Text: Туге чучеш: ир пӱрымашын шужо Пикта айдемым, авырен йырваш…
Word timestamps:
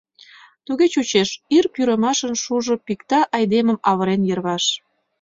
Туге 0.65 0.85
чучеш: 0.93 1.29
ир 1.57 1.65
пӱрымашын 1.73 2.33
шужо 2.43 2.73
Пикта 2.85 3.21
айдемым, 3.37 3.77
авырен 3.89 4.21
йырваш… 4.29 4.63